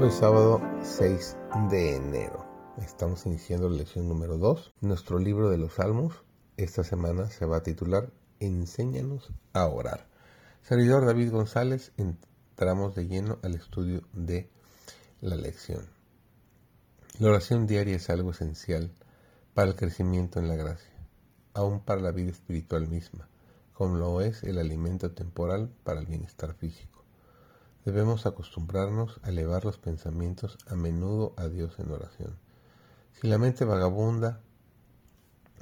Hoy 0.00 0.12
sábado 0.12 0.60
6 0.80 1.36
de 1.70 1.96
enero. 1.96 2.46
Estamos 2.76 3.26
iniciando 3.26 3.68
la 3.68 3.78
lección 3.78 4.08
número 4.08 4.38
2. 4.38 4.74
Nuestro 4.80 5.18
libro 5.18 5.50
de 5.50 5.58
los 5.58 5.72
Salmos 5.72 6.14
esta 6.56 6.84
semana 6.84 7.28
se 7.30 7.46
va 7.46 7.56
a 7.56 7.62
titular 7.64 8.12
Enséñanos 8.38 9.32
a 9.54 9.66
orar. 9.66 10.06
Servidor 10.62 11.04
David 11.04 11.32
González, 11.32 11.90
entramos 11.96 12.94
de 12.94 13.08
lleno 13.08 13.40
al 13.42 13.56
estudio 13.56 14.02
de 14.12 14.48
la 15.20 15.34
lección. 15.34 15.84
La 17.18 17.30
oración 17.30 17.66
diaria 17.66 17.96
es 17.96 18.08
algo 18.08 18.30
esencial 18.30 18.92
para 19.52 19.68
el 19.68 19.74
crecimiento 19.74 20.38
en 20.38 20.46
la 20.46 20.54
gracia, 20.54 20.94
aún 21.54 21.80
para 21.80 22.00
la 22.00 22.12
vida 22.12 22.30
espiritual 22.30 22.86
misma, 22.86 23.26
como 23.72 23.96
lo 23.96 24.20
es 24.20 24.44
el 24.44 24.58
alimento 24.58 25.10
temporal 25.10 25.72
para 25.82 25.98
el 25.98 26.06
bienestar 26.06 26.54
físico. 26.54 26.97
Debemos 27.88 28.26
acostumbrarnos 28.26 29.18
a 29.22 29.30
elevar 29.30 29.64
los 29.64 29.78
pensamientos 29.78 30.58
a 30.66 30.74
menudo 30.74 31.32
a 31.38 31.48
Dios 31.48 31.78
en 31.78 31.90
oración. 31.90 32.38
Si 33.12 33.28
la 33.28 33.38
mente 33.38 33.64
vagabunda, 33.64 34.42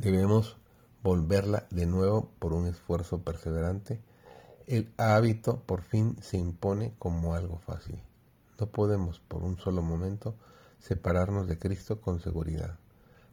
debemos 0.00 0.56
volverla 1.02 1.66
de 1.70 1.86
nuevo 1.86 2.30
por 2.38 2.52
un 2.52 2.68
esfuerzo 2.68 3.22
perseverante. 3.22 4.00
El 4.68 4.94
hábito 4.98 5.62
por 5.66 5.82
fin 5.82 6.16
se 6.22 6.36
impone 6.38 6.94
como 7.00 7.34
algo 7.34 7.58
fácil. 7.58 8.00
No 8.56 8.68
podemos 8.68 9.18
por 9.18 9.42
un 9.42 9.58
solo 9.58 9.82
momento 9.82 10.36
separarnos 10.78 11.48
de 11.48 11.58
Cristo 11.58 12.00
con 12.00 12.20
seguridad. 12.20 12.78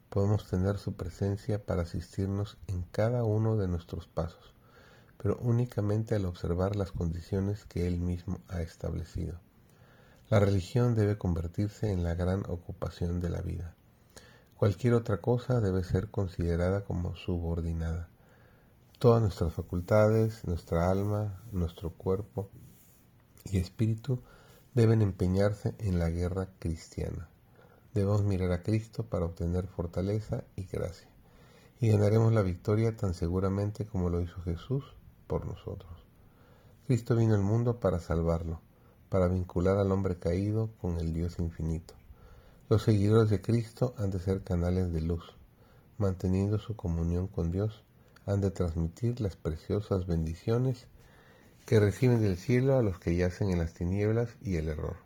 Podemos 0.08 0.48
tener 0.48 0.78
su 0.78 0.94
presencia 0.94 1.64
para 1.64 1.82
asistirnos 1.82 2.58
en 2.66 2.82
cada 2.90 3.22
uno 3.22 3.56
de 3.56 3.68
nuestros 3.68 4.08
pasos 4.08 4.52
pero 5.22 5.36
únicamente 5.42 6.14
al 6.14 6.24
observar 6.24 6.76
las 6.76 6.92
condiciones 6.92 7.66
que 7.66 7.86
él 7.86 7.98
mismo 7.98 8.40
ha 8.48 8.62
establecido. 8.62 9.38
La 10.30 10.40
religión 10.40 10.94
debe 10.94 11.18
convertirse 11.18 11.92
en 11.92 12.02
la 12.02 12.14
gran 12.14 12.44
ocupación 12.48 13.20
de 13.20 13.28
la 13.28 13.42
vida. 13.42 13.74
Cualquier 14.56 14.94
otra 14.94 15.20
cosa 15.20 15.60
debe 15.60 15.84
ser 15.84 16.10
considerada 16.10 16.84
como 16.84 17.16
subordinada. 17.16 18.08
Todas 18.98 19.20
nuestras 19.20 19.52
facultades, 19.52 20.46
nuestra 20.46 20.90
alma, 20.90 21.42
nuestro 21.52 21.90
cuerpo 21.90 22.48
y 23.44 23.58
espíritu 23.58 24.22
deben 24.74 25.02
empeñarse 25.02 25.74
en 25.78 25.98
la 25.98 26.08
guerra 26.08 26.48
cristiana. 26.58 27.28
Debemos 27.92 28.22
mirar 28.22 28.52
a 28.52 28.62
Cristo 28.62 29.04
para 29.04 29.26
obtener 29.26 29.66
fortaleza 29.66 30.44
y 30.56 30.64
gracia. 30.64 31.08
Y 31.78 31.90
ganaremos 31.90 32.32
la 32.32 32.42
victoria 32.42 32.96
tan 32.96 33.12
seguramente 33.12 33.84
como 33.84 34.08
lo 34.08 34.22
hizo 34.22 34.40
Jesús 34.42 34.94
por 35.30 35.46
nosotros. 35.46 35.92
Cristo 36.88 37.14
vino 37.14 37.36
al 37.36 37.42
mundo 37.42 37.78
para 37.78 38.00
salvarlo, 38.00 38.60
para 39.08 39.28
vincular 39.28 39.78
al 39.78 39.92
hombre 39.92 40.18
caído 40.18 40.70
con 40.80 40.98
el 40.98 41.14
Dios 41.14 41.38
infinito. 41.38 41.94
Los 42.68 42.82
seguidores 42.82 43.30
de 43.30 43.40
Cristo 43.40 43.94
han 43.96 44.10
de 44.10 44.18
ser 44.18 44.42
canales 44.42 44.92
de 44.92 45.00
luz, 45.00 45.22
manteniendo 45.98 46.58
su 46.58 46.74
comunión 46.74 47.28
con 47.28 47.52
Dios, 47.52 47.84
han 48.26 48.40
de 48.40 48.50
transmitir 48.50 49.20
las 49.20 49.36
preciosas 49.36 50.08
bendiciones 50.08 50.88
que 51.64 51.78
reciben 51.78 52.20
del 52.20 52.36
cielo 52.36 52.76
a 52.76 52.82
los 52.82 52.98
que 52.98 53.14
yacen 53.14 53.50
en 53.50 53.58
las 53.58 53.72
tinieblas 53.72 54.30
y 54.42 54.56
el 54.56 54.68
error. 54.68 54.96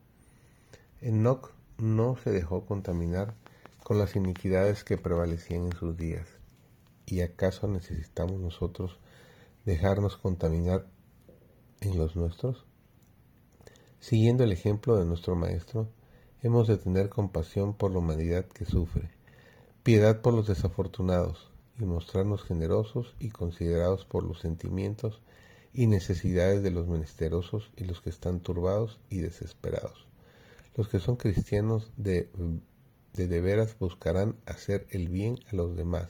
Enoch 1.03 1.51
no 1.77 2.17
se 2.17 2.31
dejó 2.31 2.65
contaminar 2.65 3.35
con 3.83 3.99
las 3.99 4.17
iniquidades 4.17 4.85
que 4.85 4.97
prevalecían 4.97 5.67
en 5.67 5.77
sus 5.77 5.99
días. 5.99 6.27
¿Y 7.05 7.21
acaso 7.21 7.69
necesitamos 7.69 8.41
nosotros 8.41 8.99
dejarnos 9.65 10.17
contaminar 10.17 10.87
en 11.81 11.99
los 11.99 12.17
nuestros? 12.17 12.65
Siguiendo 14.01 14.45
el 14.45 14.53
ejemplo 14.53 14.97
de 14.97 15.05
nuestro 15.05 15.35
Maestro, 15.37 15.89
hemos 16.43 16.69
de 16.69 16.77
tener 16.77 17.09
compasión 17.09 17.75
por 17.75 17.91
la 17.91 17.99
humanidad 17.99 18.45
que 18.47 18.65
sufre, 18.65 19.11
piedad 19.83 20.21
por 20.21 20.35
los 20.35 20.47
desafortunados 20.47 21.51
y 21.79 21.85
mostrarnos 21.85 22.43
generosos 22.43 23.15
y 23.19 23.31
considerados 23.31 24.05
por 24.05 24.25
los 24.25 24.41
sentimientos 24.41 25.21
y 25.73 25.87
necesidades 25.87 26.63
de 26.63 26.71
los 26.71 26.87
menesterosos 26.87 27.71
y 27.77 27.85
los 27.85 28.01
que 28.01 28.11
están 28.11 28.41
turbados 28.41 29.01
y 29.09 29.19
desesperados. 29.19 30.07
Los 30.77 30.89
que 30.89 31.01
son 31.01 31.17
cristianos 31.17 31.91
de 31.97 32.31
de, 33.15 33.41
veras 33.41 33.79
buscarán 33.79 34.37
hacer 34.47 34.87
el 34.91 35.09
bien 35.09 35.39
a 35.51 35.57
los 35.57 35.77
demás, 35.77 36.09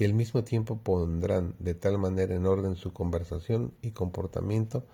y 0.00 0.04
al 0.06 0.14
mismo 0.14 0.44
tiempo 0.44 0.78
pondrán 0.78 1.54
de 1.58 1.74
tal 1.74 1.98
manera 1.98 2.34
en 2.34 2.46
orden 2.46 2.74
su 2.74 2.90
conversación 2.90 3.74
y 3.82 3.90
comportamiento 3.90 4.86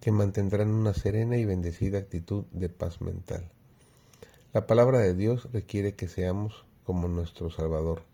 que 0.00 0.12
mantendrán 0.12 0.70
una 0.70 0.94
serena 0.94 1.36
y 1.36 1.44
bendecida 1.44 1.98
actitud 1.98 2.44
de 2.52 2.68
paz 2.68 3.00
mental. 3.00 3.50
La 4.52 4.68
palabra 4.68 5.00
de 5.00 5.14
Dios 5.14 5.48
requiere 5.52 5.96
que 5.96 6.06
seamos 6.06 6.64
como 6.84 7.08
nuestro 7.08 7.50
Salvador, 7.50 8.04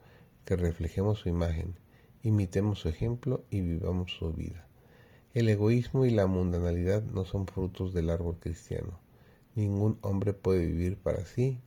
que 0.46 0.56
reflejemos 0.56 1.18
su 1.18 1.28
imagen, 1.28 1.74
imitemos 2.22 2.78
su 2.78 2.88
ejemplo 2.88 3.44
y 3.50 3.60
vivamos 3.60 4.16
su 4.16 4.32
vida. 4.32 4.66
El 5.34 5.50
egoísmo 5.50 6.06
y 6.06 6.10
la 6.10 6.26
mundanalidad 6.26 7.02
no 7.02 7.26
son 7.26 7.46
frutos 7.46 7.92
del 7.92 8.08
árbol 8.08 8.38
cristiano. 8.40 8.98
Ningún 9.54 9.98
hombre 10.00 10.32
puede 10.32 10.64
vivir 10.64 10.96
para 10.96 11.26
sí 11.26 11.60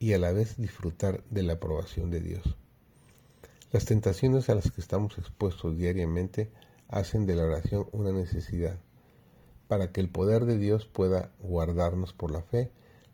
y 0.00 0.14
a 0.14 0.18
la 0.18 0.32
vez 0.32 0.56
disfrutar 0.56 1.22
de 1.30 1.44
la 1.44 1.52
aprobación 1.52 2.10
de 2.10 2.20
Dios. 2.20 2.56
Las 3.70 3.84
tentaciones 3.84 4.48
a 4.48 4.54
las 4.54 4.70
que 4.70 4.80
estamos 4.80 5.18
expuestos 5.18 5.76
diariamente 5.76 6.50
hacen 6.88 7.26
de 7.26 7.34
la 7.34 7.44
oración 7.44 7.86
una 7.92 8.12
necesidad. 8.12 8.78
Para 9.66 9.92
que 9.92 10.00
el 10.00 10.08
poder 10.08 10.46
de 10.46 10.56
Dios 10.56 10.86
pueda 10.86 11.32
guardarnos 11.38 12.14
por 12.14 12.30
la 12.30 12.40
fe, 12.40 12.70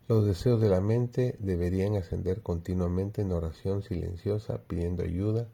los 0.07 0.25
deseos 0.25 0.61
de 0.61 0.69
la 0.69 0.79
mente 0.79 1.35
deberían 1.39 1.95
ascender 1.95 2.41
continuamente 2.41 3.21
en 3.21 3.33
oración 3.33 3.83
silenciosa 3.83 4.61
pidiendo 4.65 5.03
ayuda, 5.03 5.49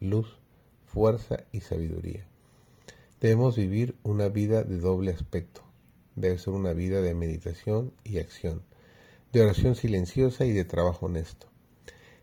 luz, 0.00 0.38
fuerza 0.86 1.44
y 1.52 1.60
sabiduría. 1.60 2.26
Debemos 3.20 3.54
vivir 3.54 3.96
una 4.02 4.30
vida 4.30 4.62
de 4.62 4.78
doble 4.78 5.10
aspecto. 5.10 5.60
Debe 6.16 6.38
ser 6.38 6.54
una 6.54 6.72
vida 6.72 7.02
de 7.02 7.14
meditación 7.14 7.92
y 8.02 8.18
acción, 8.18 8.62
de 9.30 9.42
oración 9.42 9.74
silenciosa 9.74 10.46
y 10.46 10.52
de 10.52 10.64
trabajo 10.64 11.04
honesto. 11.04 11.48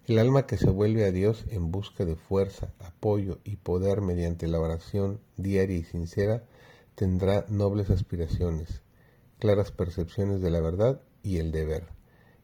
El 0.07 0.19
alma 0.19 0.45
que 0.45 0.57
se 0.57 0.69
vuelve 0.69 1.03
a 1.05 1.11
Dios 1.11 1.45
en 1.49 1.71
busca 1.71 2.05
de 2.05 2.15
fuerza, 2.15 2.71
apoyo 2.77 3.39
y 3.43 3.55
poder 3.55 4.01
mediante 4.01 4.47
la 4.47 4.59
oración 4.59 5.19
diaria 5.35 5.77
y 5.77 5.83
sincera 5.83 6.43
tendrá 6.93 7.47
nobles 7.49 7.89
aspiraciones, 7.89 8.83
claras 9.39 9.71
percepciones 9.71 10.41
de 10.41 10.51
la 10.51 10.61
verdad 10.61 11.01
y 11.23 11.37
el 11.37 11.51
deber, 11.51 11.87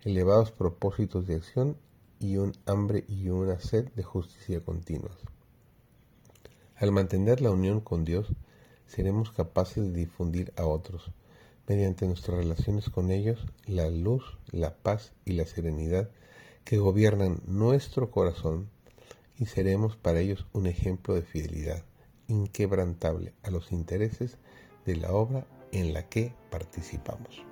elevados 0.04 0.52
propósitos 0.52 1.28
de 1.28 1.36
acción 1.36 1.78
y 2.20 2.38
un 2.38 2.54
hambre 2.66 3.06
y 3.08 3.30
una 3.30 3.60
sed 3.60 3.90
de 3.90 4.02
justicia 4.02 4.62
continuas. 4.62 5.18
Al 6.78 6.92
mantener 6.92 7.42
la 7.42 7.52
unión 7.52 7.80
con 7.80 8.06
Dios, 8.06 8.34
seremos 8.88 9.30
capaces 9.30 9.84
de 9.84 10.00
difundir 10.00 10.52
a 10.58 10.66
otros, 10.66 11.12
mediante 11.68 12.08
nuestras 12.08 12.38
relaciones 12.38 12.90
con 12.90 13.12
ellos, 13.12 13.46
la 13.68 13.92
luz, 13.92 14.40
la 14.50 14.74
paz 14.74 15.12
y 15.26 15.34
la 15.34 15.46
serenidad 15.46 16.10
que 16.64 16.78
gobiernan 16.78 17.42
nuestro 17.46 18.12
corazón 18.12 18.70
y 19.38 19.46
seremos 19.46 19.98
para 19.98 20.20
ellos 20.20 20.46
un 20.54 20.68
ejemplo 20.68 21.16
de 21.16 21.24
fidelidad 21.24 21.84
inquebrantable 22.28 23.34
a 23.44 23.52
los 23.52 23.72
intereses 23.72 24.38
de 24.86 24.96
la 24.96 25.12
obra 25.12 25.46
en 25.72 25.94
la 25.94 26.08
que 26.08 26.34
participamos. 26.50 27.51